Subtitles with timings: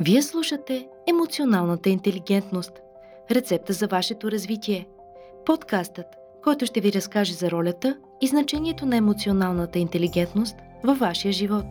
[0.00, 2.72] Вие слушате Емоционалната интелигентност
[3.30, 4.86] рецепта за вашето развитие.
[5.46, 6.06] Подкастът,
[6.44, 11.66] който ще ви разкаже за ролята и значението на емоционалната интелигентност във вашия живот.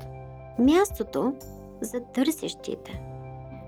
[0.60, 1.34] Мястото
[1.82, 3.02] за търсещите,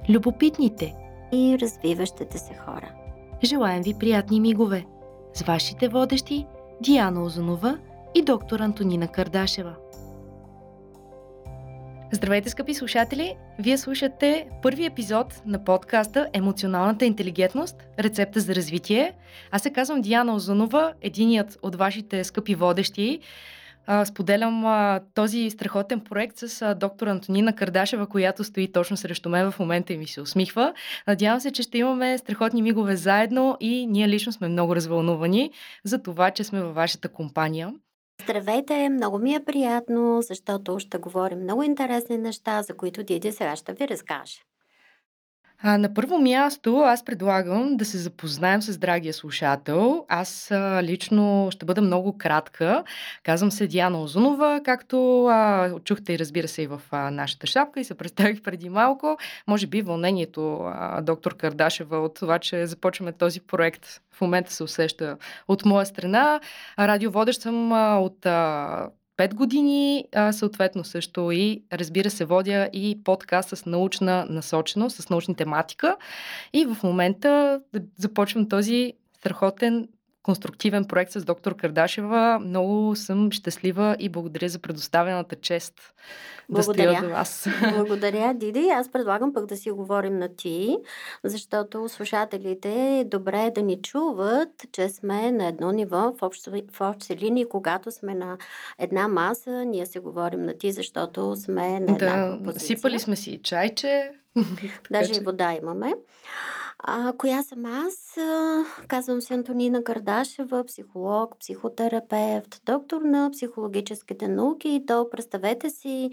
[0.09, 0.95] Любопитните,
[1.33, 2.91] и развиващите се хора.
[3.43, 4.85] желаем ви приятни мигове
[5.33, 6.47] с вашите водещи
[6.81, 7.77] Диана Озонова
[8.15, 9.75] и доктор Антонина Кардашева.
[12.15, 13.35] Здравейте, скъпи слушатели!
[13.59, 19.13] Вие слушате първи епизод на подкаста Емоционалната интелигентност– рецепта за развитие.
[19.51, 23.19] Аз се казвам Диана Озонова, единият от вашите скъпи водещи.
[24.05, 24.65] Споделям
[25.13, 29.97] този страхотен проект с доктор Антонина Кардашева, която стои точно срещу мен в момента и
[29.97, 30.73] ми се усмихва.
[31.07, 35.51] Надявам се, че ще имаме страхотни мигове заедно и ние лично сме много развълнувани
[35.83, 37.73] за това, че сме във вашата компания.
[38.21, 43.55] Здравейте, много ми е приятно, защото ще говорим много интересни неща, за които Диди сега
[43.55, 44.41] ще ви разкаже.
[45.65, 50.05] А, на първо място аз предлагам да се запознаем с драгия слушател.
[50.09, 52.83] Аз а, лично ще бъда много кратка.
[53.23, 57.79] Казвам се Диана Озунова, както а, чухте и разбира се и в а, нашата шапка
[57.79, 59.17] и се представих преди малко.
[59.47, 64.63] Може би вълнението а, доктор Кардашева от това, че започваме този проект в момента се
[64.63, 65.17] усеща
[65.47, 66.39] от моя страна.
[66.79, 73.57] Радиоводещ съм а, от а, 5 години, съответно също и, разбира се, водя и подкаст
[73.57, 75.97] с научна насоченост, с научна тематика.
[76.53, 77.61] И в момента
[77.97, 79.87] започвам този страхотен
[80.23, 82.39] конструктивен проект с доктор Кардашева.
[82.39, 85.73] Много съм щастлива и благодаря за предоставената чест
[86.49, 86.87] Благодаря.
[86.91, 87.47] да стоя до вас.
[87.75, 88.69] Благодаря, Диди.
[88.69, 90.77] Аз предлагам пък да си говорим на ти,
[91.23, 96.81] защото слушателите е добре да ни чуват, че сме на едно ниво в, общ, в
[96.81, 98.37] общи линии, когато сме на
[98.79, 102.67] една маса, ние си говорим на ти, защото сме на една Да, позиция.
[102.67, 104.11] сипали сме си чайче.
[104.91, 105.93] Даже и вода имаме.
[106.85, 108.17] А, коя съм аз?
[108.87, 114.69] Казвам се Антонина Кардашева, психолог, психотерапевт, доктор на психологическите науки.
[114.69, 116.09] И то, представете си,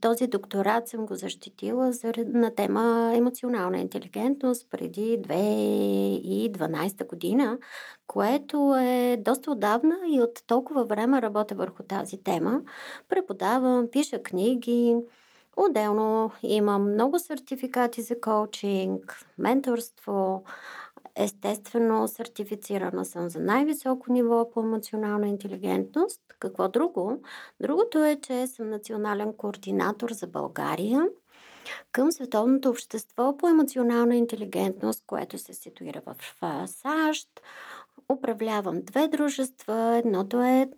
[0.00, 7.58] този докторат съм го защитила за, на тема емоционална интелигентност преди 2012 година,
[8.06, 12.60] което е доста отдавна и от толкова време работя върху тази тема.
[13.08, 14.96] Преподавам, пиша книги,
[15.56, 20.44] Отделно имам много сертификати за коучинг, менторство.
[21.14, 26.20] Естествено, сертифицирана съм за най-високо ниво по емоционална интелигентност.
[26.38, 27.22] Какво друго?
[27.60, 31.06] Другото е, че съм национален координатор за България
[31.92, 36.16] към Световното общество по емоционална интелигентност, което се ситуира в
[36.68, 37.28] САЩ.
[38.12, 39.96] Управлявам две дружества.
[40.04, 40.70] Едното е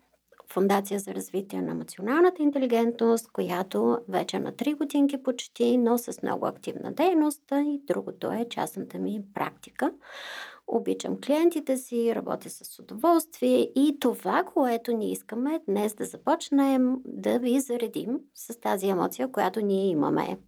[0.52, 6.46] Фундация за развитие на емоционалната интелигентност, която вече на 3 годинки почти, но с много
[6.46, 7.42] активна дейност.
[7.52, 9.92] И другото е частната ми практика.
[10.66, 17.38] Обичам клиентите си, работя с удоволствие и това, което ние искаме днес да започнем да
[17.38, 20.38] ви заредим с тази емоция, която ние имаме.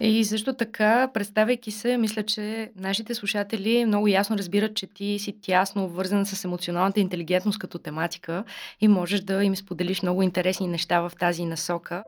[0.00, 5.40] И също така, представяйки се, мисля, че нашите слушатели много ясно разбират, че ти си
[5.40, 8.44] тясно обвързана с емоционалната интелигентност като тематика
[8.80, 12.04] и можеш да им споделиш много интересни неща в тази насока.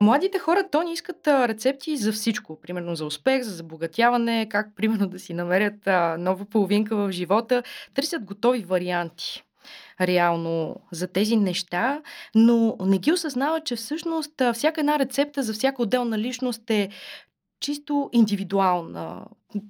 [0.00, 2.60] Младите хора, то не искат рецепти за всичко.
[2.60, 5.86] Примерно за успех, за забогатяване, как примерно да си намерят
[6.18, 7.62] нова половинка в живота.
[7.94, 9.45] Търсят готови варианти
[10.00, 12.02] реално за тези неща,
[12.34, 16.88] но не ги осъзнават, че всъщност всяка една рецепта за всяка отделна личност е
[17.60, 19.24] чисто индивидуална.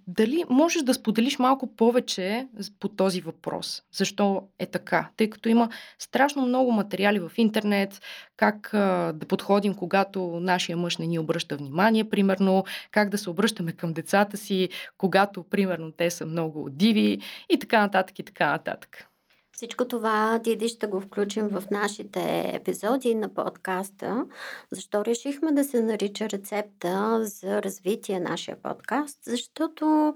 [0.06, 2.48] Дали можеш да споделиш малко повече
[2.80, 3.82] по този въпрос?
[3.92, 5.08] Защо е така?
[5.16, 5.68] Тъй като има
[5.98, 8.00] страшно много материали в интернет,
[8.36, 13.30] как а, да подходим, когато нашия мъж не ни обръща внимание, примерно, как да се
[13.30, 14.68] обръщаме към децата си,
[14.98, 17.18] когато, примерно, те са много диви
[17.48, 19.08] и така нататък и така нататък.
[19.56, 24.26] Всичко това, Диди, ще го включим в нашите епизоди на подкаста.
[24.72, 29.18] Защо решихме да се нарича рецепта за развитие нашия подкаст?
[29.22, 30.14] Защото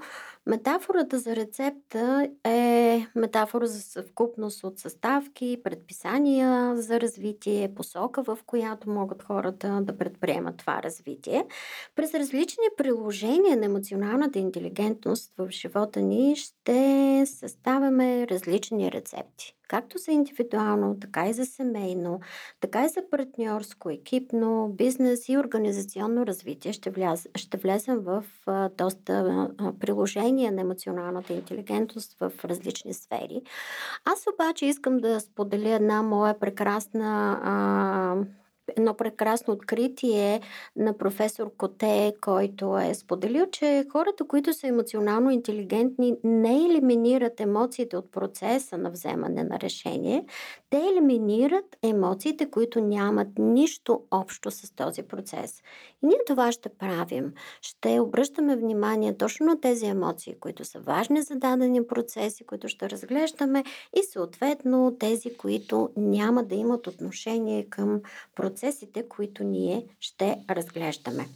[0.50, 8.90] метафората за рецепта е метафора за съвкупност от съставки, предписания за развитие, посока, в която
[8.90, 11.46] могат хората да предприемат това развитие.
[11.96, 19.59] През различни приложения на емоционалната интелигентност в живота ни ще съставяме различни рецепти.
[19.70, 22.20] Както за индивидуално, така и за семейно,
[22.60, 26.72] така и за партньорско, екипно, бизнес и организационно развитие.
[26.72, 29.12] Ще, вляз, ще влезем в а, доста
[29.58, 33.42] а, приложения на емоционалната интелигентност в различни сфери.
[34.04, 38.39] Аз обаче искам да споделя една моя прекрасна а,
[38.76, 40.40] едно прекрасно откритие
[40.76, 47.96] на професор Коте, който е споделил, че хората, които са емоционално интелигентни, не елиминират емоциите
[47.96, 50.26] от процеса на вземане на решение,
[50.70, 55.62] те елиминират емоциите, които нямат нищо общо с този процес.
[56.02, 57.32] И ние това ще правим.
[57.62, 62.90] Ще обръщаме внимание точно на тези емоции, които са важни за дадени процеси, които ще
[62.90, 63.64] разглеждаме
[63.96, 68.00] и съответно тези, които няма да имат отношение към
[68.60, 71.28] процесите, които ние ще разглеждаме.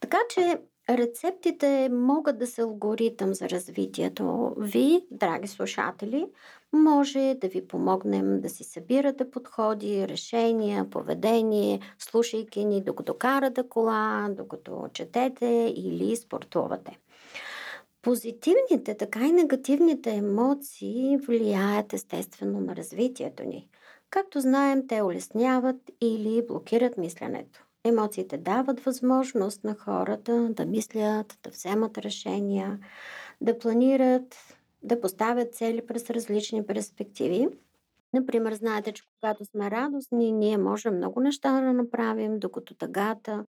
[0.00, 0.60] Така че
[0.90, 6.26] рецептите могат да са алгоритъм за развитието ви, драги слушатели.
[6.72, 14.28] Може да ви помогнем да си събирате подходи, решения, поведение, слушайки ни докато карате кола,
[14.30, 16.98] докато четете или спортувате.
[18.02, 23.68] Позитивните, така и негативните емоции влияят естествено на развитието ни.
[24.10, 27.66] Както знаем, те улесняват или блокират мисленето.
[27.84, 32.78] Емоциите дават възможност на хората да мислят, да вземат решения,
[33.40, 34.36] да планират,
[34.82, 37.48] да поставят цели през различни перспективи.
[38.12, 43.44] Например, знаете, че когато сме радостни, ние можем много неща да направим, докато тъгата,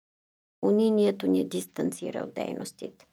[0.63, 3.07] унинието ни дистанцира от дейностите.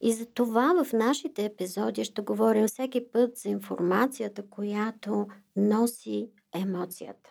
[0.00, 7.30] И за това в нашите епизоди ще говорим всеки път за информацията, която носи емоцията,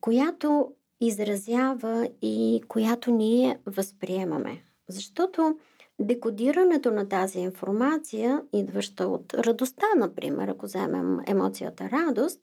[0.00, 4.62] която изразява и която ние възприемаме.
[4.88, 5.58] Защото
[5.98, 12.40] декодирането на тази информация, идваща от радостта, например, ако вземем емоцията радост,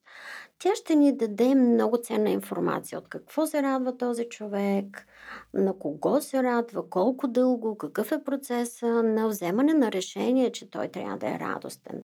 [0.59, 5.07] тя ще ни даде много ценна информация от какво се радва този човек,
[5.53, 10.87] на кого се радва, колко дълго, какъв е процеса на вземане на решение, че той
[10.87, 12.01] трябва да е радостен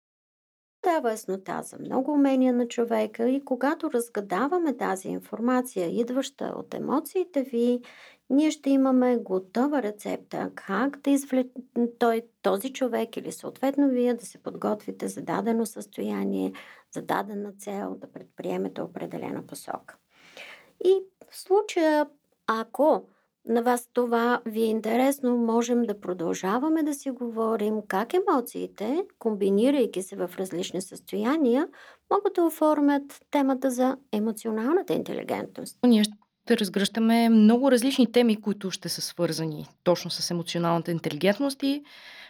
[0.83, 7.43] дава яснота за много умения на човека и когато разгадаваме тази информация, идваща от емоциите
[7.43, 7.81] ви,
[8.29, 11.49] ние ще имаме готова рецепта как да извлече
[11.99, 16.53] той, този човек или съответно вие да се подготвите за дадено състояние,
[16.91, 19.97] за дадена цел, да предприемете определена посока.
[20.85, 22.07] И в случая,
[22.47, 23.03] ако
[23.47, 30.01] на вас това ви е интересно, можем да продължаваме да си говорим как емоциите, комбинирайки
[30.01, 31.67] се в различни състояния,
[32.13, 35.77] могат да оформят темата за емоционалната интелигентност.
[35.85, 41.83] Ние ще разгръщаме много различни теми, които ще са свързани точно с емоционалната интелигентност и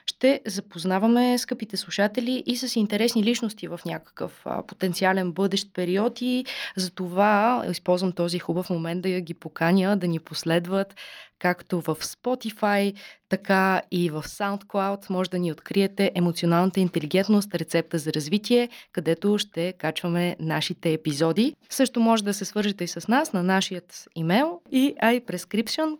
[0.07, 6.45] ще запознаваме скъпите слушатели и с интересни личности в някакъв потенциален бъдещ период и
[6.75, 10.95] за това използвам този хубав момент да ги поканя да ни последват
[11.39, 12.93] както в Spotify,
[13.29, 15.09] така и в SoundCloud.
[15.09, 21.55] Може да ни откриете емоционалната интелигентност, рецепта за развитие, където ще качваме нашите епизоди.
[21.69, 25.97] Също може да се свържете и с нас на нашият имейл и iprescription,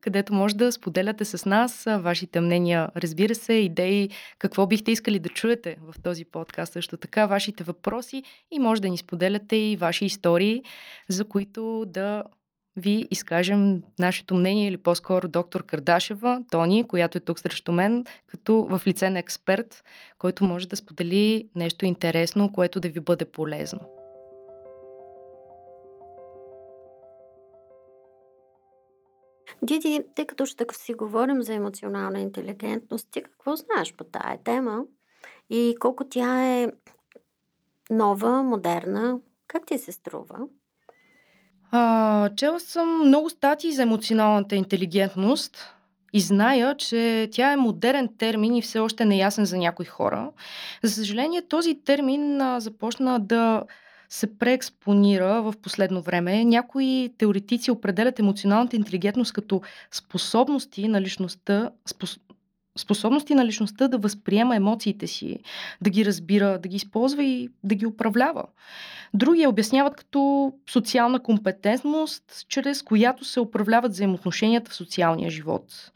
[0.00, 2.51] където може да споделяте с нас вашите мнения,
[2.96, 8.22] разбира се, идеи, какво бихте искали да чуете в този подкаст, също така вашите въпроси
[8.50, 10.62] и може да ни споделяте и ваши истории,
[11.08, 12.24] за които да
[12.76, 18.62] ви изкажем нашето мнение или по-скоро доктор Кардашева, Тони, която е тук срещу мен, като
[18.64, 19.84] в лице на експерт,
[20.18, 24.01] който може да сподели нещо интересно, което да ви бъде полезно.
[29.62, 34.84] Диди, тъй като ще си говорим за емоционална интелигентност, ти какво знаеш по тая тема
[35.50, 36.68] и колко тя е
[37.90, 40.38] нова, модерна, как ти се струва?
[41.70, 45.74] А, чела съм много статии за емоционалната интелигентност
[46.12, 50.32] и зная, че тя е модерен термин и все още не е за някои хора.
[50.82, 53.62] За съжаление, този термин а, започна да
[54.12, 56.44] се преекспонира в последно време.
[56.44, 62.18] Някои теоретици определят емоционалната интелигентност като способности на личността, спос,
[62.78, 65.38] способности на личността да възприема емоциите си,
[65.82, 68.44] да ги разбира, да ги използва и да ги управлява.
[69.14, 75.92] Други я обясняват като социална компетентност, чрез която се управляват взаимоотношенията в социалния живот.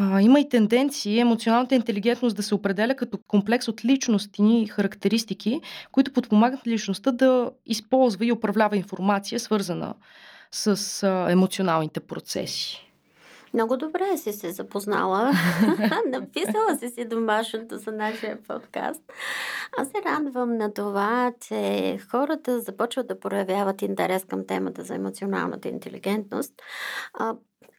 [0.00, 5.60] А, има и тенденции емоционалната интелигентност да се определя като комплекс от личности и характеристики,
[5.92, 9.94] които подпомагат личността да използва и управлява информация, свързана
[10.52, 12.84] с а, емоционалните процеси.
[13.54, 15.32] Много добре си се запознала.
[16.06, 19.02] Написала си си домашното за нашия подкаст.
[19.78, 25.68] Аз се радвам на това, че хората започват да проявяват интерес към темата за емоционалната
[25.68, 26.52] интелигентност.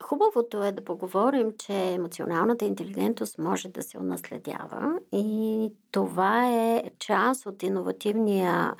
[0.10, 7.46] Хубавото е да поговорим, че емоционалната интелигентност може да се унаследява и това е част
[7.46, 8.74] от иновативния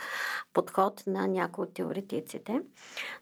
[0.54, 2.62] подход на някои от теоретиците,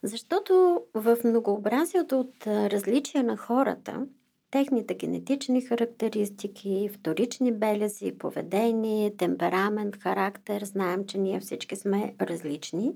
[0.03, 4.05] защото в многообразието от различия на хората,
[4.51, 12.93] техните генетични характеристики, вторични белези, поведение, темперамент, характер, знаем, че ние всички сме различни,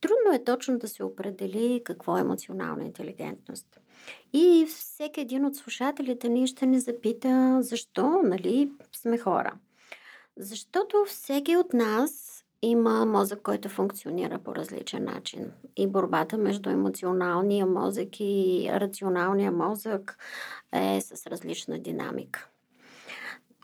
[0.00, 3.80] трудно е точно да се определи какво е емоционална интелигентност.
[4.32, 9.52] И всеки един от слушателите ни ще ни запита защо, нали, сме хора.
[10.36, 15.52] Защото всеки от нас има мозък, който функционира по различен начин.
[15.76, 20.18] И борбата между емоционалния мозък и рационалния мозък
[20.72, 22.48] е с различна динамика.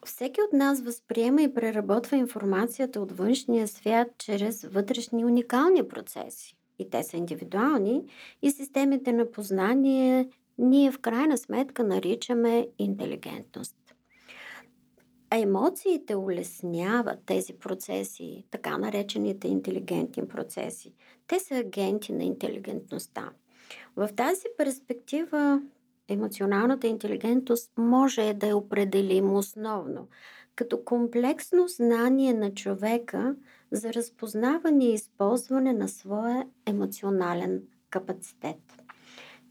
[0.04, 6.56] Всеки от нас възприема и преработва информацията от външния свят чрез вътрешни уникални процеси.
[6.82, 8.04] И те са индивидуални
[8.42, 13.76] и системите на познание ние в крайна сметка наричаме интелигентност.
[15.30, 20.94] А емоциите улесняват тези процеси, така наречените интелигентни процеси.
[21.26, 23.30] Те са агенти на интелигентността.
[23.96, 25.62] В тази перспектива
[26.08, 30.08] емоционалната интелигентност може да е определим основно
[30.54, 33.36] като комплексно знание на човека
[33.72, 38.82] за разпознаване и използване на своя емоционален капацитет.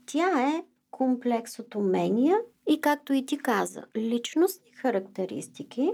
[0.06, 2.38] Тя е комплекс от умения
[2.70, 5.92] и, както и ти каза, личностни характеристики,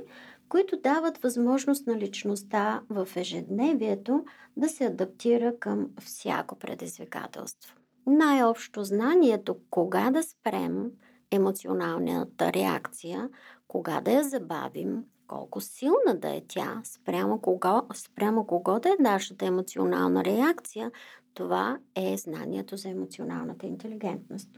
[0.49, 4.25] които дават възможност на личността в ежедневието
[4.57, 7.75] да се адаптира към всяко предизвикателство.
[8.07, 10.91] Най-общо знанието кога да спрем
[11.31, 13.29] емоционалната реакция,
[13.67, 18.95] кога да я забавим, колко силна да е тя, спрямо кого, спрямо кого да е
[18.99, 20.91] нашата емоционална реакция,
[21.33, 24.49] това е знанието за емоционалната интелигентност.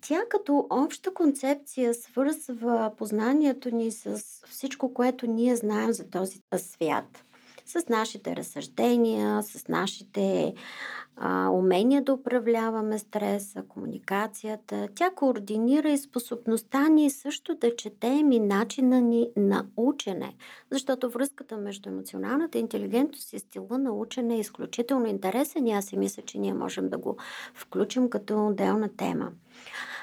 [0.00, 7.24] Тя като обща концепция свързва познанието ни с всичко, което ние знаем за този свят.
[7.66, 10.54] С нашите разсъждения, с нашите
[11.16, 14.88] а, умения да управляваме стреса, комуникацията.
[14.94, 20.34] Тя координира и способността ни също да четем и начина ни на учене,
[20.70, 25.96] защото връзката между емоционалната интелигентност и стила на учене е изключително интересен и аз си
[25.96, 27.16] мисля, че ние можем да го
[27.54, 29.30] включим като отделна тема.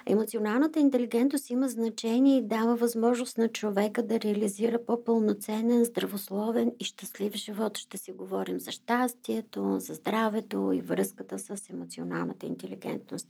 [0.05, 7.35] Емоционалната интелигентност има значение и дава възможност на човека да реализира по-пълноценен, здравословен и щастлив
[7.35, 7.77] живот.
[7.77, 13.27] Ще си говорим за щастието, за здравето и връзката с емоционалната интелигентност.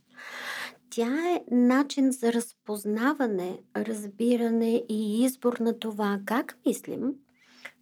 [0.90, 7.14] Тя е начин за разпознаване, разбиране и избор на това как мислим,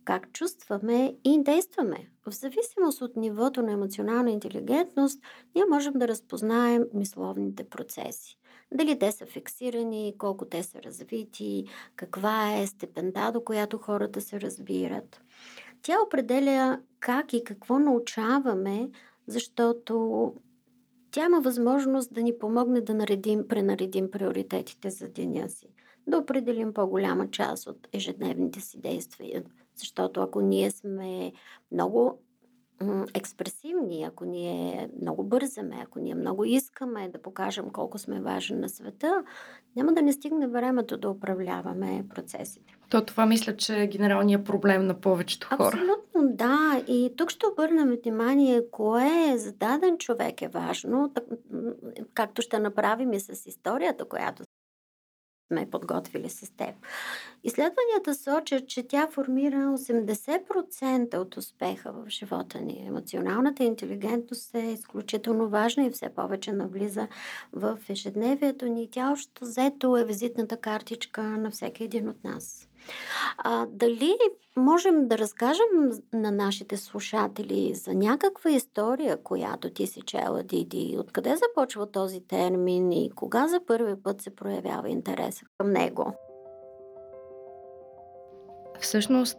[0.04, 2.08] как чувстваме и действаме.
[2.26, 5.20] В зависимост от нивото на емоционална интелигентност,
[5.54, 8.38] ние можем да разпознаем мисловните процеси.
[8.74, 11.64] Дали те са фиксирани, колко те са развити,
[11.96, 15.22] каква е степента, до която хората се разбират.
[15.82, 18.90] Тя определя как и какво научаваме,
[19.26, 20.34] защото
[21.10, 25.66] тя има възможност да ни помогне да наредим, пренаредим приоритетите за деня си,
[26.06, 29.44] да определим по-голяма част от ежедневните си действия.
[29.76, 31.32] Защото ако ние сме
[31.72, 32.18] много
[33.14, 38.68] експресивни, ако ние много бързаме, ако ние много искаме да покажем колко сме важни на
[38.68, 39.24] света,
[39.76, 42.76] няма да не стигне времето да управляваме процесите.
[42.90, 45.66] То това мисля, че е генералният проблем на повечето хора.
[45.66, 46.82] Абсолютно, да.
[46.88, 51.12] И тук ще обърнем внимание, кое за даден човек е важно,
[52.14, 54.42] както ще направим и с историята, която
[55.52, 56.74] сме подготвили с теб.
[57.44, 62.84] Изследванията сочат, че тя формира 80% от успеха в живота ни.
[62.86, 67.08] Емоционалната интелигентност е изключително важна и все повече навлиза
[67.52, 68.88] в ежедневието ни.
[68.90, 72.68] Тя още взето е визитната картичка на всеки един от нас.
[73.38, 74.16] А, дали
[74.56, 80.96] можем да разкажем на нашите слушатели за някаква история, която ти си чела, Диди?
[80.98, 86.12] Откъде започва този термин и кога за първи път се проявява интерес към него?
[88.80, 89.38] Всъщност,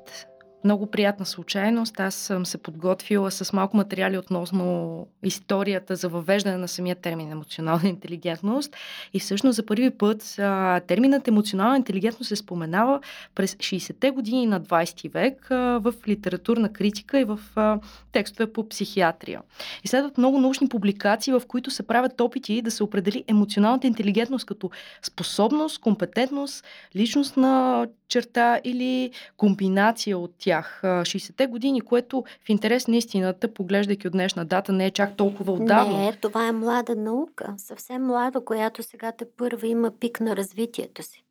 [0.64, 2.00] много приятна случайност.
[2.00, 7.90] Аз съм се подготвила с малко материали относно историята за въвеждане на самия термин емоционална
[7.90, 8.76] интелигентност.
[9.14, 13.00] И всъщност за първи път а, терминът емоционална интелигентност се споменава
[13.36, 17.80] през 60-те години на 20 век а, в литературна критика и в а,
[18.12, 19.42] текстове по психиатрия.
[19.84, 24.46] И следват много научни публикации, в които се правят опити да се определи емоционалната интелигентност
[24.46, 26.66] като способност, компетентност,
[26.96, 30.80] личностна черта или комбинация от тях тях.
[30.84, 35.54] 60-те години, което в интерес на истината, поглеждайки от днешна дата, не е чак толкова
[35.54, 35.98] отдавна.
[35.98, 41.04] Не, това е млада наука, съвсем млада, която сега те първа има пик на развитието
[41.04, 41.24] си.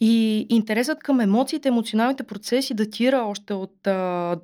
[0.00, 4.36] И интересът към емоциите, емоционалните процеси датира още от а,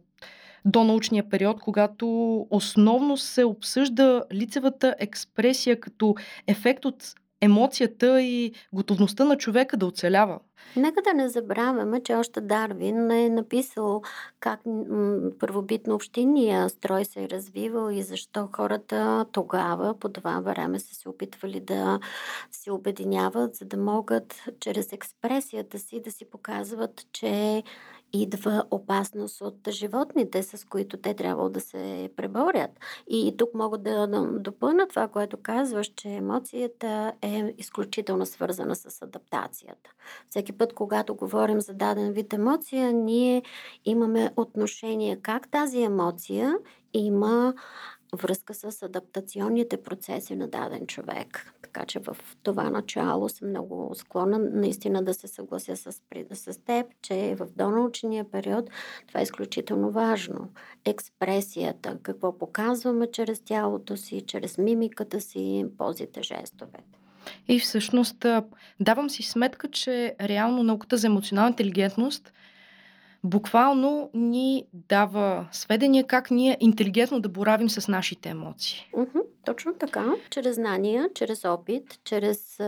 [0.64, 2.06] до научния период, когато
[2.50, 6.14] основно се обсъжда лицевата експресия като
[6.46, 10.38] ефект от емоцията и готовността на човека да оцелява.
[10.76, 14.02] Нека да не забравяме, че още Дарвин е написал
[14.40, 14.60] как
[15.38, 21.08] първобитно общинния строй се е развивал и защо хората тогава, по това време, са се
[21.08, 22.00] опитвали да
[22.50, 27.62] се обединяват, за да могат чрез експресията си да си показват, че
[28.12, 32.70] идва опасност от животните, с които те трябва да се преборят.
[33.08, 34.06] И тук мога да
[34.38, 39.90] допълна това, което казваш, че емоцията е изключително свързана с адаптацията.
[40.30, 43.42] Всеки път, когато говорим за даден вид емоция, ние
[43.84, 46.54] имаме отношение как тази емоция
[46.92, 47.54] има
[48.12, 51.52] връзка с адаптационните процеси на даден човек.
[51.62, 55.92] Така че в това начало съм много склонна наистина да се съглася с,
[56.34, 58.70] с теб, че в донаучния период
[59.08, 60.48] това е изключително важно.
[60.84, 66.98] Експресията, какво показваме чрез тялото си, чрез мимиката си, позите, жестовете.
[67.48, 68.26] И всъщност
[68.80, 72.32] давам си сметка, че реално науката за емоционална интелигентност
[73.26, 78.90] буквално ни дава сведения как ние интелигентно да боравим с нашите емоции.
[79.44, 80.14] Точно така.
[80.30, 82.60] Чрез знания, чрез опит, чрез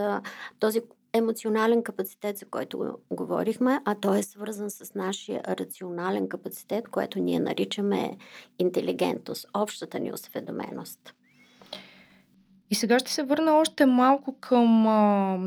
[0.61, 0.81] този
[1.13, 7.41] емоционален капацитет, за който говорихме, а той е свързан с нашия рационален капацитет, което ние
[7.41, 8.17] наричаме
[8.59, 11.15] интелигентност, общата ни осведоменост.
[12.71, 15.39] И сега ще се върна още малко към а,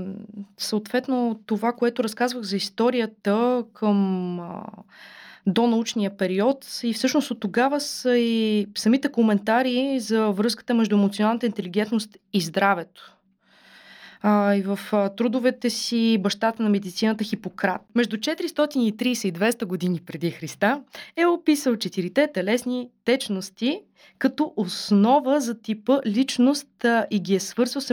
[0.58, 4.64] съответно това, което разказвах за историята, към а,
[5.46, 6.80] до научния период.
[6.84, 13.18] И всъщност от тогава са и самите коментари за връзката между емоционалната интелигентност и здравето
[14.22, 17.82] а, и в а, трудовете си бащата на медицината Хипократ.
[17.96, 20.82] Между 430 и 200 години преди Христа
[21.18, 23.82] е описал четирите телесни течности
[24.20, 27.90] като основа за типа личност а, и ги е свързвал с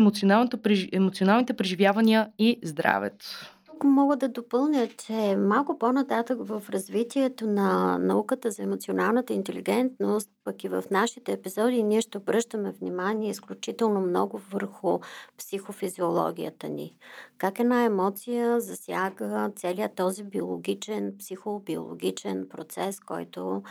[0.93, 8.63] емоционалните преживявания и здравето мога да допълня, че малко по-нататък в развитието на науката за
[8.63, 14.99] емоционалната интелигентност, пък и в нашите епизоди, ние ще обръщаме внимание изключително много върху
[15.39, 16.97] психофизиологията ни.
[17.39, 23.63] Как една емоция засяга целият този биологичен, психобиологичен процес, който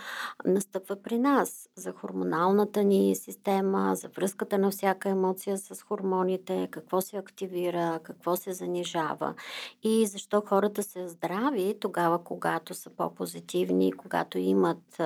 [0.46, 1.68] настъпва при нас.
[1.76, 8.36] За хормоналната ни система, за връзката на всяка емоция с хормоните, какво се активира, какво
[8.36, 9.34] се занижава.
[9.82, 15.00] И защо хората са здрави тогава, когато са по-позитивни, когато имат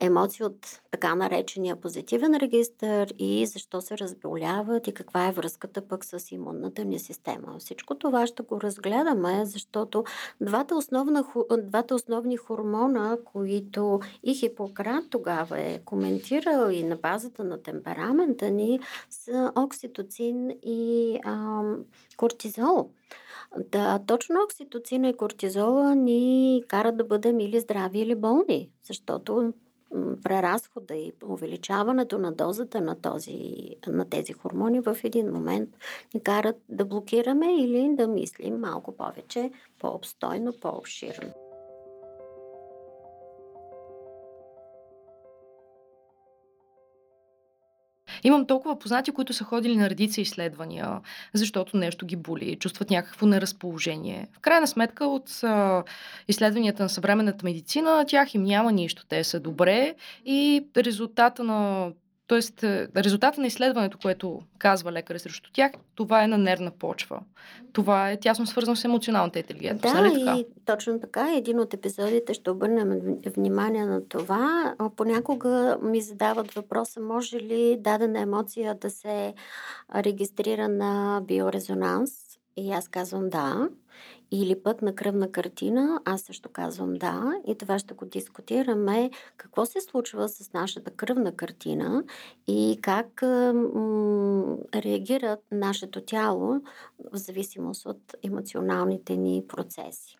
[0.00, 6.04] емоции от така наречения позитивен регистр и защо се разболяват и каква е връзката пък
[6.04, 7.58] с имунната ни система.
[7.58, 10.04] Всичко това ще го разгледаме, защото
[10.40, 11.24] двата, основна,
[11.58, 18.80] двата основни хормона, които и Хипократ тогава е коментирал и на базата на темперамента ни,
[19.10, 21.84] са окситоцин и ам,
[22.16, 22.90] кортизол.
[23.56, 29.52] Да, точно окситоцина и кортизола ни карат да бъдем или здрави, или болни, защото
[30.22, 33.52] преразхода и увеличаването на дозата на, този,
[33.86, 35.68] на тези хормони в един момент
[36.14, 41.32] ни карат да блокираме или да мислим малко повече, по-обстойно, по-обширно.
[48.22, 51.00] Имам толкова познати, които са ходили на редица изследвания,
[51.32, 54.28] защото нещо ги боли, чувстват някакво неразположение.
[54.32, 55.84] В крайна сметка от а,
[56.28, 59.06] изследванията на съвременната медицина, тях им няма нищо.
[59.08, 61.90] Те са добре и резултата на
[62.26, 67.20] Тоест, е, резултата на изследването, което казва лекаря срещу тях, това е на нервна почва.
[67.72, 69.94] Това е тясно свързано с емоционалната интелигентност.
[69.94, 70.38] Да, нали така?
[70.38, 71.36] и точно така.
[71.36, 73.00] Един от епизодите ще обърнем
[73.36, 74.74] внимание на това.
[74.96, 79.34] Понякога ми задават въпроса, може ли дадена емоция да се
[79.94, 82.10] регистрира на биорезонанс?
[82.56, 83.68] И аз казвам да
[84.32, 89.66] или пък на кръвна картина, аз също казвам да, и това ще го дискутираме какво
[89.66, 92.04] се случва с нашата кръвна картина
[92.46, 96.60] и как м- реагира нашето тяло
[97.12, 100.18] в зависимост от емоционалните ни процеси.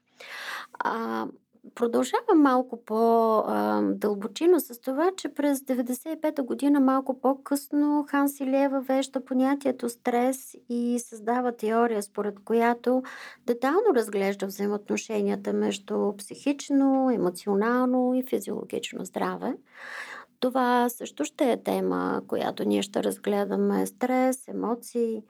[0.79, 1.27] А,
[1.75, 9.89] продължавам малко по-дълбочино с това, че през 95-та година малко по-късно Ханс Илие въвежда понятието
[9.89, 13.03] стрес и създава теория, според която
[13.47, 19.55] детално разглежда взаимоотношенията между психично, емоционално и физиологично здраве.
[20.41, 23.87] Това също ще е тема, която ние ще разгледаме.
[23.87, 25.23] Стрес, емоции.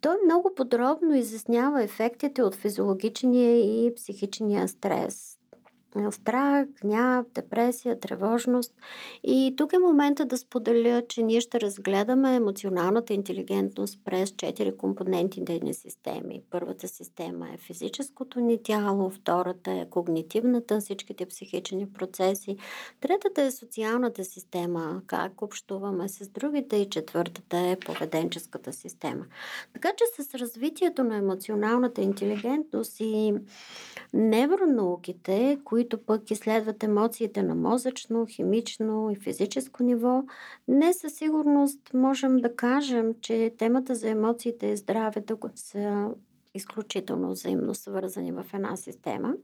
[0.00, 5.39] Той много подробно изяснява ефектите от физиологичния и психичния стрес
[6.10, 8.74] страх, гняв, депресия, тревожност.
[9.24, 15.74] И тук е момента да споделя, че ние ще разгледаме емоционалната интелигентност през четири компонентни
[15.74, 16.42] системи.
[16.50, 22.56] Първата система е физическото ни тяло, втората е когнитивната, всичките психични процеси,
[23.00, 29.24] третата е социалната система, как общуваме с другите и четвъртата е поведенческата система.
[29.72, 33.34] Така че с развитието на емоционалната интелигентност и
[34.12, 40.22] невронауките, които които пък изследват емоциите на мозъчно, химично и физическо ниво,
[40.68, 46.10] не със сигурност можем да кажем, че темата за емоциите и здравето са
[46.54, 49.34] изключително взаимно свързани в една система.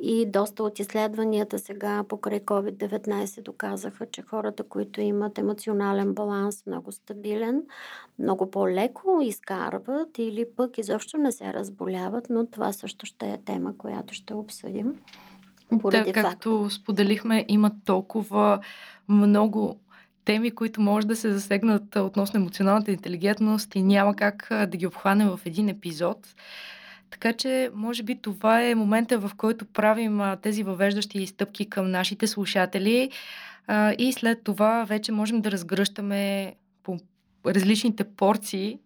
[0.00, 6.92] И доста от изследванията сега покрай COVID-19 доказаха, че хората, които имат емоционален баланс много
[6.92, 7.62] стабилен,
[8.18, 13.78] много по-леко изкарват или пък изобщо не се разболяват, но това също ще е тема,
[13.78, 14.94] която ще обсъдим.
[15.78, 16.74] Поради да, както факта.
[16.74, 18.60] споделихме, има толкова
[19.08, 19.80] много
[20.24, 25.28] теми, които може да се засегнат относно емоционалната интелигентност и няма как да ги обхванем
[25.28, 26.34] в един епизод.
[27.10, 32.26] Така че, може би това е момента, в който правим тези въвеждащи стъпки към нашите
[32.26, 33.10] слушатели
[33.98, 36.98] и след това вече можем да разгръщаме по
[37.46, 38.78] различните порции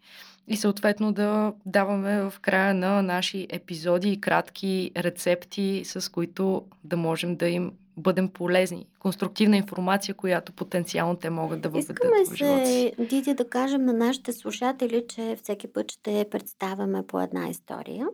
[0.48, 6.96] и съответно да даваме в края на наши епизоди и кратки рецепти, с които да
[6.96, 8.86] можем да им бъдем полезни.
[8.98, 12.92] Конструктивна информация, която потенциално те могат да въведат Искаме в живота си.
[12.98, 18.06] се, Диди, да кажем на нашите слушатели, че всеки път ще представяме по една история.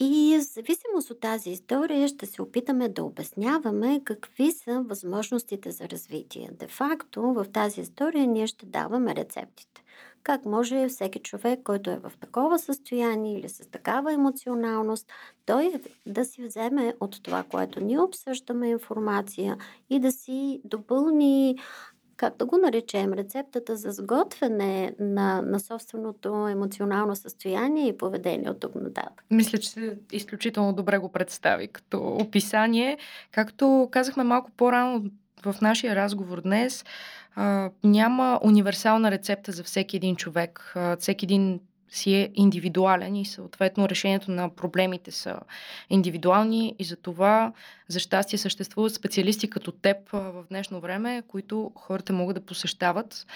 [0.00, 5.88] И в зависимост от тази история ще се опитаме да обясняваме какви са възможностите за
[5.88, 6.50] развитие.
[6.52, 9.81] Де факто в тази история ние ще даваме рецептите
[10.22, 15.12] как може всеки човек, който е в такова състояние или с такава емоционалност,
[15.46, 15.72] той
[16.06, 19.56] да си вземе от това, което ние обсъждаме информация
[19.90, 21.56] и да си допълни
[22.16, 28.60] как да го наречем, рецептата за сготвяне на, на собственото емоционално състояние и поведение от
[28.60, 29.24] тук нататък.
[29.30, 32.98] Мисля, че изключително добре го представи като описание.
[33.30, 35.04] Както казахме малко по-рано
[35.44, 36.84] в нашия разговор днес,
[37.34, 40.72] а, няма универсална рецепта за всеки един човек.
[40.76, 41.60] А, всеки един
[41.92, 45.38] си е индивидуален и съответно решението на проблемите са
[45.90, 47.52] индивидуални и за това
[47.88, 53.26] за щастие съществуват специалисти като теб в днешно време, които хората могат да посещават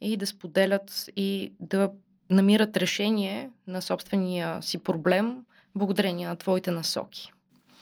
[0.00, 1.90] и да споделят и да
[2.30, 5.36] намират решение на собствения си проблем
[5.74, 7.32] благодарение на твоите насоки.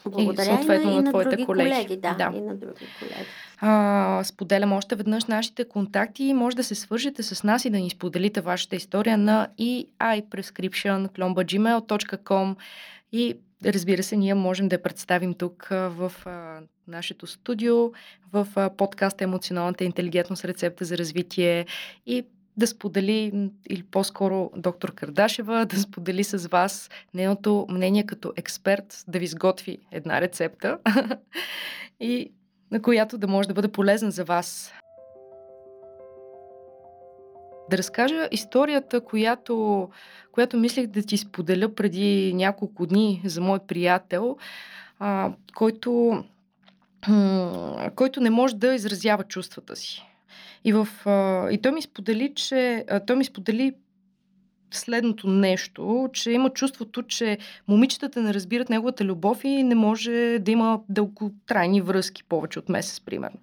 [0.04, 1.70] Благодаря и, съответно, и на, на, твоите други колеги.
[1.70, 3.26] колеги да, да, и на други колеги.
[3.62, 6.34] А, споделям още веднъж нашите контакти.
[6.34, 12.56] Може да се свържете с нас и да ни споделите вашата история на eiprescription.gmail.com
[13.12, 17.90] и разбира се, ние можем да я представим тук в а, нашето студио,
[18.32, 21.66] в а, подкаста Емоционалната интелигентност, рецепта за развитие
[22.06, 22.24] и
[22.56, 29.18] да сподели, или по-скоро доктор Кардашева, да сподели с вас нейното мнение като експерт, да
[29.18, 30.78] ви сготви една рецепта
[32.00, 32.30] и
[32.70, 34.72] на която да може да бъде полезна за вас.
[37.70, 39.88] Да разкажа историята, която,
[40.32, 44.36] която мислех да ти споделя преди няколко дни за мой приятел,
[44.98, 46.24] а, който,
[47.94, 50.06] който не може да изразява чувствата си.
[50.64, 53.74] И, в, а, и той ми сподели, че а, той ми сподели
[54.74, 60.50] следното нещо, че има чувството, че момичетата не разбират неговата любов и не може да
[60.50, 63.38] има дълготрайни връзки повече от месец, примерно.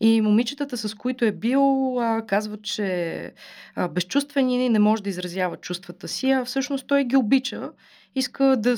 [0.00, 3.32] И момичетата, с които е бил, казват, че
[3.74, 7.70] а, безчувствени не може да изразява чувствата си, а всъщност той ги обича,
[8.14, 8.76] иска да,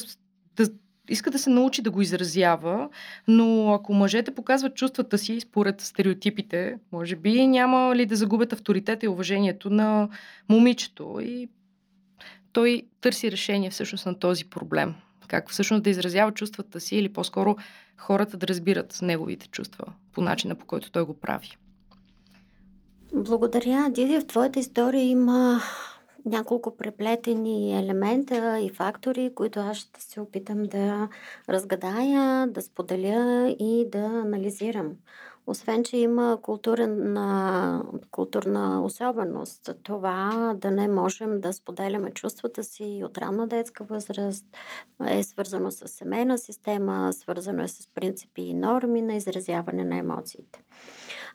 [0.57, 0.69] да
[1.09, 2.89] иска да се научи да го изразява,
[3.29, 9.07] но ако мъжете показват чувствата си, според стереотипите, може би няма ли да загубят авторитета
[9.07, 10.09] и уважението на
[10.49, 11.19] момичето.
[11.23, 11.49] И
[12.55, 14.95] той търси решение всъщност на този проблем.
[15.29, 17.57] Как всъщност да изразява чувствата си или по-скоро
[17.97, 21.57] хората да разбират неговите чувства по начина по който той го прави.
[23.15, 24.21] Благодаря, Диди.
[24.21, 25.61] В твоята история има
[26.25, 31.09] няколко преплетени елемента и фактори, които аз ще се опитам да
[31.49, 34.93] разгадая, да споделя и да анализирам.
[35.47, 43.19] Освен, че има културна, културна особеност, това да не можем да споделяме чувствата си от
[43.19, 44.47] ранна детска възраст
[45.07, 50.63] е свързано с семейна система, свързано е с принципи и норми на изразяване на емоциите.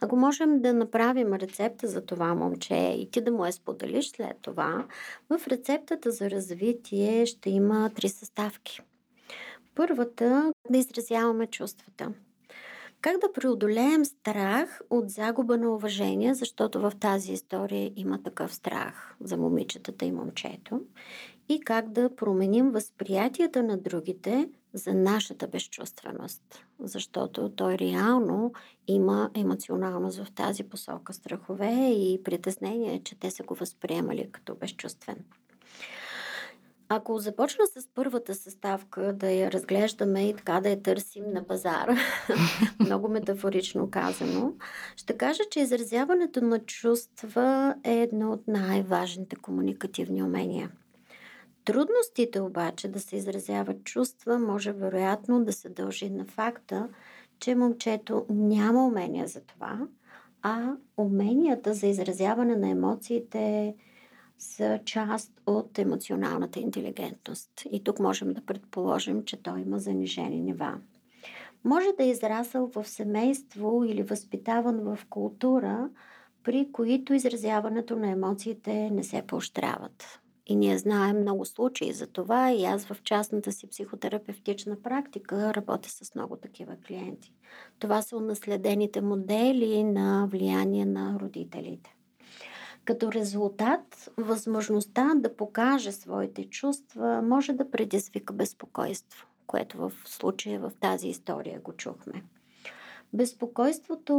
[0.02, 4.38] Ако можем да направим рецепта за това момче и ти да му я споделиш след
[4.42, 4.86] това,
[5.30, 8.82] в рецептата за развитие ще има три съставки.
[9.76, 12.12] Първата да изразяваме чувствата.
[13.02, 19.16] Как да преодолеем страх от загуба на уважение, защото в тази история има такъв страх
[19.22, 20.82] за момичетата и момчето,
[21.50, 28.54] и как да променим възприятията на другите за нашата безчувственост, защото той реално
[28.88, 35.18] има емоционалност в тази посока, страхове и притеснение, че те са го възприемали като безчувствен.
[36.92, 41.98] Ако започна с първата съставка да я разглеждаме и така да я търсим на пазара,
[42.80, 44.54] много метафорично казано,
[44.96, 50.72] ще кажа, че изразяването на чувства е едно от най-важните комуникативни умения.
[51.66, 56.90] Трудностите обаче да се изразяват чувства може вероятно да се дължи на факта,
[57.40, 59.80] че момчето няма умения за това,
[60.42, 63.76] а уменията за изразяване на емоциите
[64.40, 67.52] са част от емоционалната интелигентност.
[67.72, 70.78] И тук можем да предположим, че той има занижени нива.
[71.64, 75.90] Може да е израсъл в семейство или възпитаван в култура,
[76.44, 80.20] при които изразяването на емоциите не се поощряват.
[80.46, 85.90] И ние знаем много случаи за това и аз в частната си психотерапевтична практика работя
[85.90, 87.34] с много такива клиенти.
[87.80, 91.96] Това са унаследените модели на влияние на родителите.
[92.90, 100.72] Като резултат, възможността да покаже своите чувства може да предизвика безпокойство, което в случая в
[100.80, 102.24] тази история го чухме.
[103.14, 104.14] Безпокойството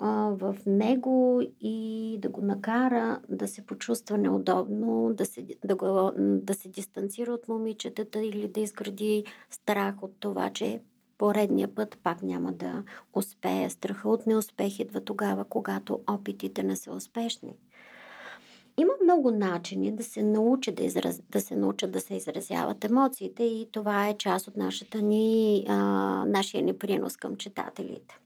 [0.00, 6.12] а, в него и да го накара да се почувства неудобно, да се, да, го,
[6.18, 10.80] да се дистанцира от момичетата или да изгради страх от това, че
[11.18, 13.70] поредния път пак няма да успее.
[13.70, 17.56] Страха от неуспех идва тогава, когато опитите не са успешни.
[18.80, 21.22] Има много начини да се научи да, израз...
[21.30, 25.74] да се научат да се изразяват емоциите и това е част от нашата ни, а,
[26.26, 28.18] нашия ни принос към читателите.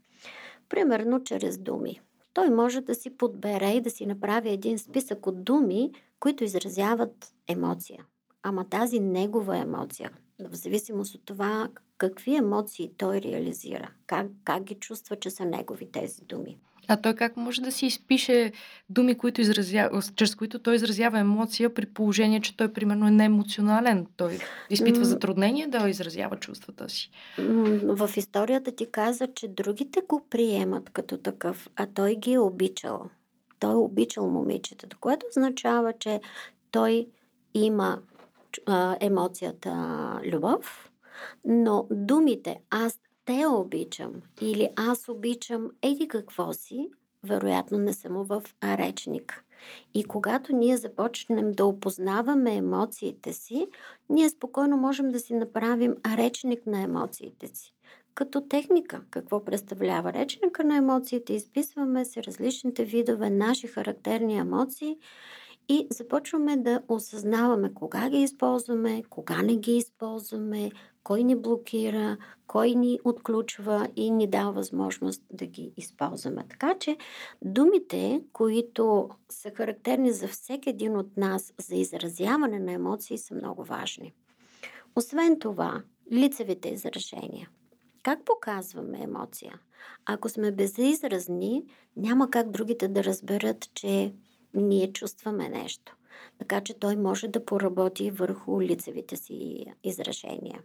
[0.69, 2.01] Примерно чрез думи.
[2.35, 7.35] Той може да си подбере и да си направи един списък от думи, които изразяват
[7.49, 8.05] емоция.
[8.43, 14.75] Ама тази негова емоция, в зависимост от това какви емоции той реализира, как, как ги
[14.75, 16.59] чувства, че са негови тези думи.
[16.89, 18.53] А той как може да си изпише
[18.89, 24.07] думи, които изразява, чрез които той изразява емоция, при положение, че той примерно е неемоционален?
[24.17, 24.39] Той
[24.71, 27.11] изпитва затруднение да изразява чувствата си.
[27.83, 33.11] В историята ти каза, че другите го приемат като такъв, а той ги е обичал.
[33.59, 36.21] Той е обичал момичетата, което означава, че
[36.71, 37.07] той
[37.55, 37.99] има
[39.01, 39.75] емоцията
[40.25, 40.91] любов,
[41.45, 46.91] но думите аз те обичам или аз обичам еди какво си,
[47.25, 49.45] вероятно не само в речник.
[49.95, 53.67] И когато ние започнем да опознаваме емоциите си,
[54.09, 57.75] ние спокойно можем да си направим речник на емоциите си.
[58.15, 64.99] Като техника, какво представлява речника на емоциите, изписваме се различните видове наши характерни емоции
[65.69, 70.71] и започваме да осъзнаваме кога ги използваме, кога не ги използваме,
[71.05, 76.45] кой ни блокира, кой ни отключва и ни дава възможност да ги използваме.
[76.49, 76.97] Така че
[77.43, 83.65] думите, които са характерни за всеки един от нас за изразяване на емоции, са много
[83.65, 84.15] важни.
[84.97, 87.49] Освен това, лицевите изражения.
[88.03, 89.61] Как показваме емоция?
[90.07, 91.65] Ако сме безизразни,
[91.97, 94.15] няма как другите да разберат, че
[94.55, 95.97] ние чувстваме нещо.
[96.39, 100.63] Така че той може да поработи върху лицевите си изражения.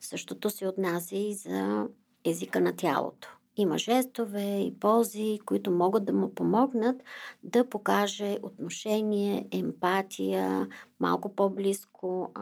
[0.00, 1.88] Същото се отнася и за
[2.24, 3.28] езика на тялото.
[3.56, 7.02] Има жестове и пози, които могат да му помогнат
[7.42, 10.68] да покаже отношение, емпатия,
[11.00, 12.32] малко по-близко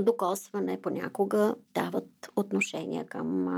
[0.00, 3.48] докосване понякога дават отношение към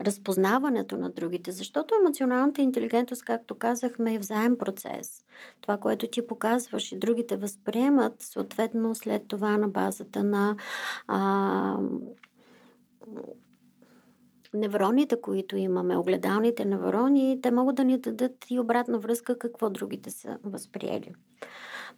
[0.00, 5.24] разпознаването на другите, защото емоционалната интелигентност, както казахме, е взаем процес.
[5.60, 10.56] Това, което ти показваш и другите възприемат, съответно след това на базата на
[11.06, 11.78] а,
[14.54, 20.10] невроните, които имаме, огледалните неврони, те могат да ни дадат и обратна връзка какво другите
[20.10, 21.12] са възприели.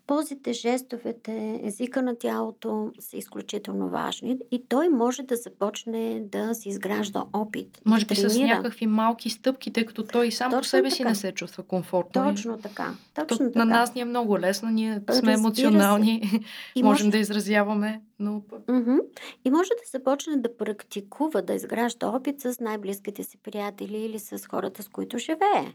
[0.07, 6.69] Позите, жестовете, езика на тялото са изключително важни и той може да започне да се
[6.69, 7.81] изгражда опит.
[7.85, 10.97] Може би с някакви малки стъпки, тъй като той сам Точно по себе така.
[10.97, 12.31] си не се чувства комфортно.
[12.31, 12.95] Точно така.
[13.15, 13.59] Точно така.
[13.59, 16.43] На нас ни е много лесно, ние сме емоционални,
[16.75, 17.11] и можем може...
[17.11, 18.03] да изразяваме.
[18.19, 18.41] Но...
[18.41, 19.01] Mm-hmm.
[19.45, 24.47] И може да започне да практикува, да изгражда опит с най-близките си приятели или с
[24.47, 25.73] хората, с които живее.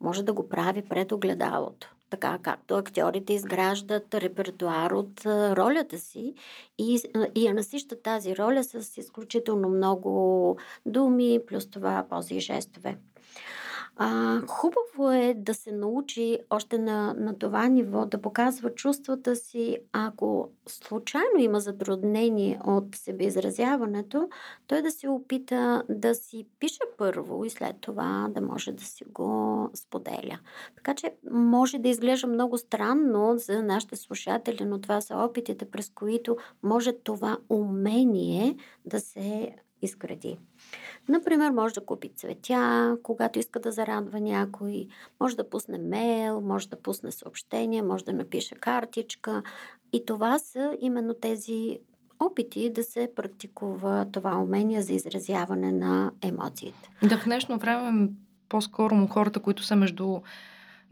[0.00, 6.34] Може да го прави пред огледалото така както актьорите изграждат репертуар от ролята си
[6.78, 7.00] и,
[7.34, 12.96] и я насищат тази роля с изключително много думи, плюс това пози и жестове.
[13.96, 19.78] А, хубаво е да се научи още на, на това ниво да показва чувствата си.
[19.92, 24.28] Ако случайно има затруднение от себеизразяването,
[24.66, 29.04] той да се опита да си пише първо и след това да може да си
[29.04, 30.38] го споделя.
[30.76, 35.90] Така че може да изглежда много странно за нашите слушатели, но това са опитите, през
[35.90, 40.38] които може това умение да се изгради.
[41.08, 44.86] Например, може да купи цветя, когато иска да зарадва някой,
[45.20, 49.42] може да пусне мейл, може да пусне съобщение, може да напише картичка.
[49.92, 51.78] И това са именно тези
[52.20, 56.90] опити да се практикува това умение за изразяване на емоциите.
[57.02, 58.08] Да, в днешно време
[58.48, 60.20] по-скоро хората, които са между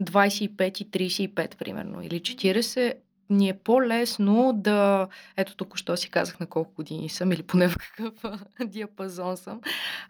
[0.03, 2.93] 25 и 35, примерно, или 40,
[3.31, 5.07] ни е по-лесно да...
[5.37, 8.31] Ето тук що си казах на колко години съм или поне в какъв
[8.65, 9.61] диапазон съм.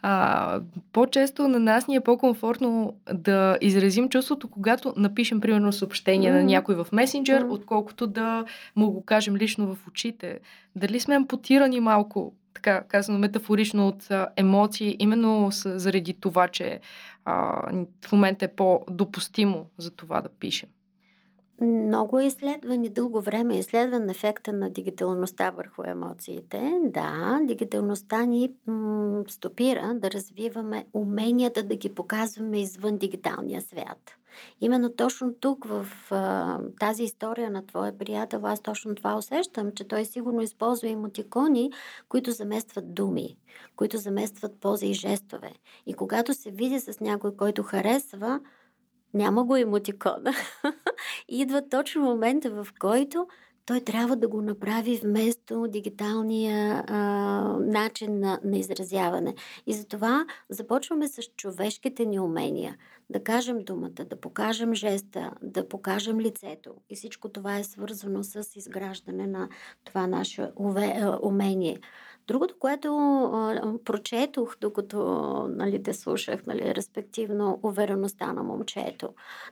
[0.01, 6.43] А, по-често на нас ни е по-комфортно да изразим чувството, когато напишем, примерно, съобщение на
[6.43, 10.39] някой в месенджер, отколкото да му го кажем лично в очите.
[10.75, 16.79] Дали сме ампутирани малко така казано метафорично от а, емоции, именно с, заради това, че
[17.25, 17.33] а,
[18.05, 20.69] в момента е по-допустимо за това да пишем.
[21.61, 26.79] Много е изследван и дълго време е изследван ефекта на дигиталността върху емоциите.
[26.83, 28.53] Да, дигиталността ни
[29.27, 34.15] стопира да развиваме уменията да ги показваме извън дигиталния свят.
[34.61, 39.87] Именно точно тук, в а, тази история на твоя приятел, аз точно това усещам, че
[39.87, 41.71] той сигурно използва емотикони,
[42.09, 43.37] които заместват думи,
[43.75, 45.51] които заместват пози и жестове.
[45.85, 48.39] И когато се види с някой, който харесва,
[49.13, 50.33] няма го емотикона.
[51.29, 53.27] Идва точно момента, в който
[53.65, 56.99] той трябва да го направи вместо дигиталния а,
[57.59, 59.35] начин на, на изразяване.
[59.67, 62.77] И затова започваме с човешките ни умения.
[63.09, 66.73] Да кажем думата, да покажем жеста, да покажем лицето.
[66.89, 69.49] И всичко това е свързано с изграждане на
[69.83, 70.51] това наше
[71.21, 71.79] умение.
[72.31, 72.97] Другото, което
[73.33, 74.97] а, прочетох, докато
[75.49, 79.09] нали, те слушах, нали, респективно увереността на момчето.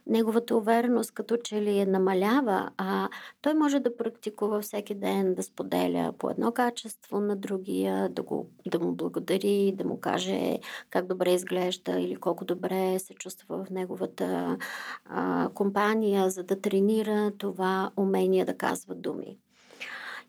[0.07, 3.09] Неговата увереност като че ли е намалява, а
[3.41, 8.49] той може да практикува всеки ден, да споделя по едно качество на другия, да, го,
[8.67, 13.69] да му благодари, да му каже как добре изглежда или колко добре се чувства в
[13.69, 14.57] неговата
[15.05, 19.37] а, компания, за да тренира това умение да казва думи.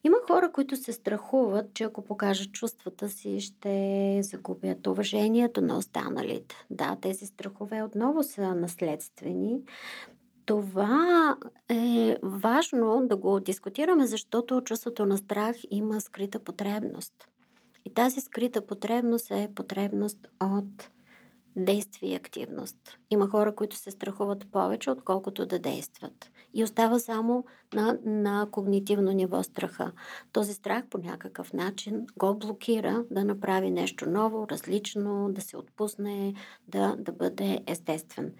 [0.04, 6.66] Има хора, които се страхуват, че ако покажат чувствата си, ще загубят уважението на останалите.
[6.70, 9.60] Да, тези страхове отново са наследствени.
[10.46, 11.36] Това
[11.68, 17.28] е важно да го дискутираме, защото чувството на страх има скрита потребност.
[17.84, 20.90] И тази скрита потребност е потребност от
[21.56, 22.76] действие и активност.
[23.10, 26.30] Има хора, които се страхуват повече, отколкото да действат.
[26.54, 29.92] И остава само на, на когнитивно ниво страха.
[30.32, 36.34] Този страх по някакъв начин го блокира да направи нещо ново, различно, да се отпусне,
[36.68, 38.32] да, да бъде естествен.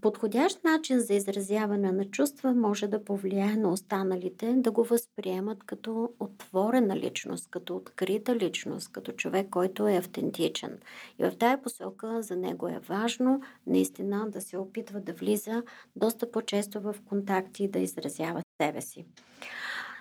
[0.00, 6.10] Подходящ начин за изразяване на чувства може да повлияе на останалите да го възприемат като
[6.20, 10.78] отворена личност, като открита личност, като човек, който е автентичен.
[11.18, 15.62] И в тая посока за него е важно наистина да се опитва да влиза
[15.96, 19.06] доста по-често в контакти и да изразява себе си.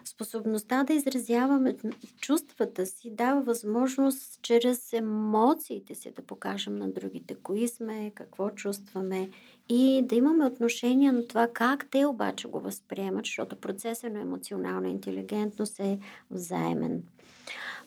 [0.06, 1.76] Способността да изразяваме
[2.22, 9.30] чувствата си дава възможност чрез емоциите си да покажем на другите кои сме, какво чувстваме
[9.70, 14.90] и да имаме отношение на това как те обаче го възприемат, защото процесът на емоционална
[14.90, 16.00] интелигентност е
[16.32, 17.04] взаимен.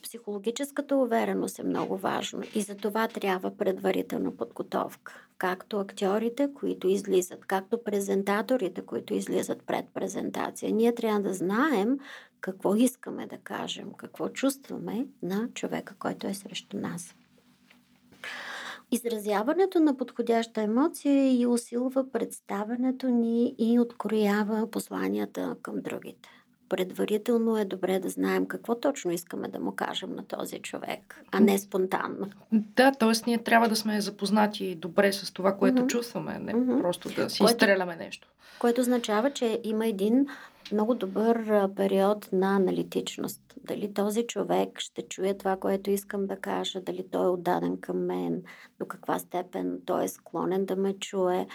[0.03, 5.27] Психологическата увереност е много важно и за това трябва предварителна подготовка.
[5.39, 10.73] Както актьорите, които излизат, както презентаторите, които излизат пред презентация.
[10.73, 11.99] Ние трябва да знаем
[12.41, 17.15] какво искаме да кажем, какво чувстваме на човека, който е срещу нас.
[18.91, 26.29] Изразяването на подходяща емоция и усилва представянето ни и откроява посланията към другите.
[26.73, 31.41] Предварително е добре да знаем какво точно искаме да му кажем на този човек, а
[31.41, 32.31] не спонтанно.
[32.53, 33.13] Да, т.е.
[33.27, 35.87] ние трябва да сме запознати добре с това, което mm-hmm.
[35.87, 36.81] чувстваме, не mm-hmm.
[36.81, 38.29] просто да си което, изстреляме нещо.
[38.59, 40.27] Което означава, че има един
[40.73, 43.41] много добър период на аналитичност.
[43.65, 48.07] Дали този човек ще чуе това, което искам да кажа, дали той е отдаден към
[48.07, 48.43] мен,
[48.81, 51.47] до каква степен той е склонен да ме чуе,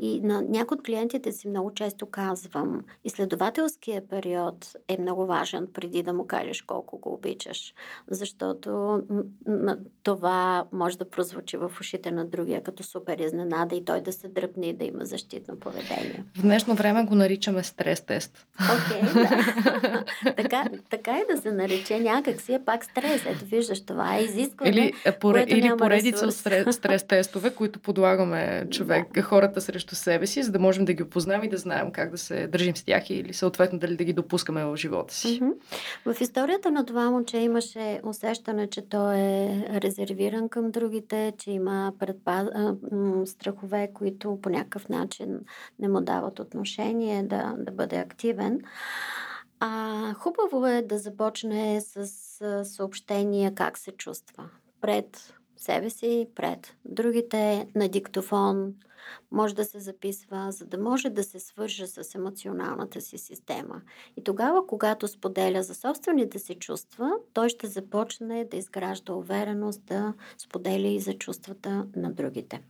[0.00, 6.02] и на някои от клиентите си много често казвам, изследователския период е много важен преди
[6.02, 7.74] да му кажеш колко го обичаш,
[8.10, 9.02] защото
[10.02, 14.28] това може да прозвучи в ушите на другия като супер изненада и той да се
[14.28, 16.24] дръпне и да има защитно поведение.
[16.38, 18.46] В днешно време го наричаме стрес-тест.
[18.60, 19.30] Окей, okay,
[19.82, 20.04] да.
[20.36, 23.26] така, така и да се нарече някак си е пак стрес.
[23.26, 24.70] Ето виждаш, това е изискване.
[24.70, 26.34] Или, поре, или поредица от
[26.74, 29.22] стрес-тестове, които подлагаме човек, да.
[29.22, 32.18] хората срещу себе си, за да можем да ги опознаем и да знаем как да
[32.18, 35.40] се държим с тях или съответно дали да ги допускаме в живота си.
[35.40, 36.14] Mm-hmm.
[36.14, 41.92] В историята на това момче имаше усещане, че той е резервиран към другите, че има
[41.98, 42.48] предпаз...
[43.24, 45.40] страхове, които по някакъв начин
[45.78, 48.60] не му дават отношение да, да бъде активен.
[49.60, 52.06] А, хубаво е да започне с
[52.64, 54.44] съобщения как се чувства
[54.80, 58.74] пред себе си, пред другите, на диктофон,
[59.30, 63.82] може да се записва, за да може да се свърже с емоционалната си система.
[64.16, 70.14] И тогава, когато споделя за собствените си чувства, той ще започне да изгражда увереност да
[70.38, 72.62] споделя и за чувствата на другите.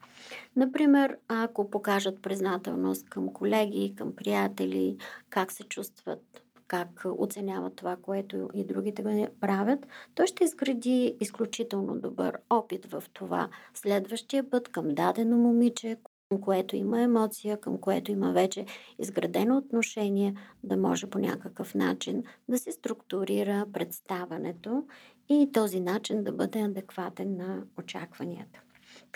[0.57, 4.97] Например, ако покажат признателност към колеги, към приятели,
[5.30, 12.39] как се чувстват, как оценяват това, което и другите правят, той ще изгради изключително добър
[12.51, 13.49] опит в това.
[13.75, 15.97] Следващия път към дадено момиче,
[16.29, 18.67] към което има емоция, към което има вече
[18.99, 24.85] изградено отношение, да може по някакъв начин да се структурира представането
[25.29, 28.61] и този начин да бъде адекватен на очакванията.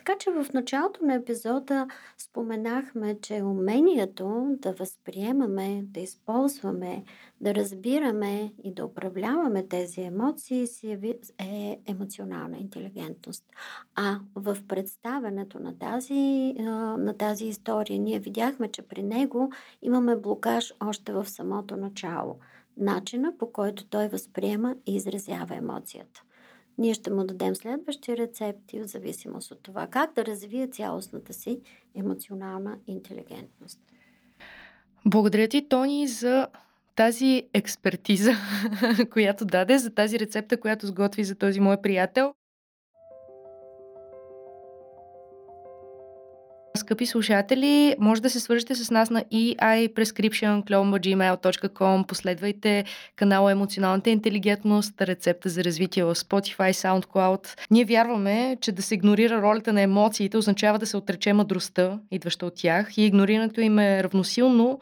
[0.01, 1.87] Така че в началото на епизода
[2.19, 7.05] споменахме, че умението да възприемаме, да използваме,
[7.41, 10.99] да разбираме и да управляваме тези емоции си
[11.39, 13.45] е емоционална интелигентност.
[13.95, 16.55] А в представенето на тази,
[16.99, 22.39] на тази история ние видяхме, че при него имаме блокаж още в самото начало.
[22.77, 26.23] Начина по който той възприема и изразява емоцията.
[26.81, 31.61] Ние ще му дадем следващи рецепти в зависимост от това как да развие цялостната си
[31.95, 33.81] емоционална интелигентност.
[35.07, 36.47] Благодаря ти, Тони, за
[36.97, 38.33] тази експертиза,
[39.13, 42.35] която даде, за тази рецепта, която сготви за този мой приятел.
[46.91, 52.85] Скъпи слушатели, може да се свържете с нас на eiprescription.gmail.com Последвайте
[53.17, 57.59] канала Емоционалната интелигентност, рецепта за развитие в Spotify, SoundCloud.
[57.71, 62.47] Ние вярваме, че да се игнорира ролята на емоциите означава да се отрече мъдростта, идваща
[62.47, 64.81] от тях и игнорирането им е равносилно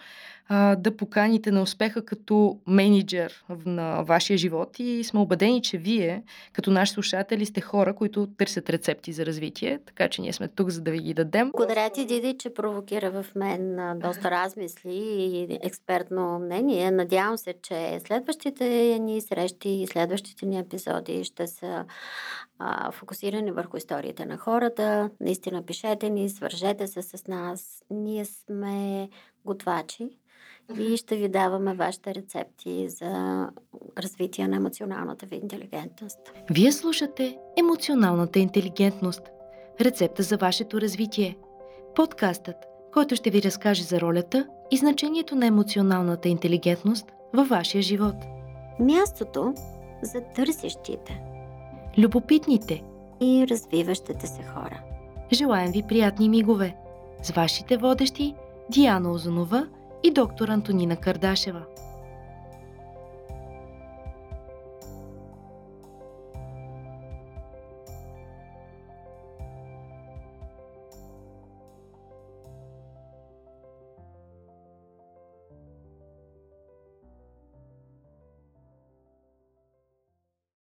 [0.49, 6.23] а, да поканите на успеха като менеджер на вашия живот и сме убедени, че вие,
[6.53, 10.71] като наши слушатели, сте хора, които търсят рецепти за развитие, така че ние сме тук,
[10.71, 11.51] за да ви ги дадем.
[11.51, 16.91] Благодаря ти, Диди, че провокира в мен доста размисли и експертно мнение.
[16.91, 21.85] Надявам се, че следващите ни срещи и следващите ни епизоди ще са
[22.59, 25.11] а, фокусирани върху историите на хората.
[25.21, 27.83] Наистина пишете ни, свържете се с нас.
[27.91, 29.09] Ние сме
[29.45, 30.19] готвачи
[30.77, 33.47] и ще ви даваме вашите рецепти за
[33.99, 36.19] развитие на емоционалната ви интелигентност.
[36.51, 39.23] Вие слушате Емоционалната интелигентност.
[39.81, 41.37] Рецепта за вашето развитие.
[41.95, 42.57] Подкастът,
[42.93, 48.15] който ще ви разкаже за ролята и значението на емоционалната интелигентност във вашия живот.
[48.81, 49.55] Мястото
[50.03, 51.23] за търсещите,
[51.99, 52.83] любопитните
[53.21, 54.81] и развиващите се хора.
[55.33, 56.77] Желаем ви приятни мигове
[57.23, 58.35] с вашите водещи
[58.71, 59.69] Диана Озонова–
[60.03, 61.67] и доктор Антонина Кардашева.